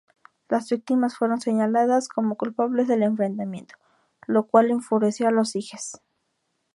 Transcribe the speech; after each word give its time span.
Las 0.49 0.67
víctimas 0.71 1.15
fueron 1.15 1.39
señaladas 1.41 2.07
como 2.07 2.35
culpables 2.35 2.87
del 2.87 3.03
enfrentamiento, 3.03 3.75
lo 4.25 4.47
cual 4.47 4.71
enfureció 4.71 5.27
a 5.27 5.31
los 5.31 5.51
sijes. 5.51 6.01